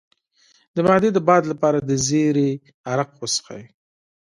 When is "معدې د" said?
0.87-1.19